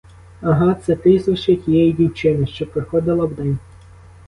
Ага, 0.41 0.73
це 0.75 0.95
прізвище 0.95 1.55
тієї 1.55 1.93
дівчини, 1.93 2.47
що 2.47 2.67
приходила 2.67 3.25
вдень. 3.25 3.57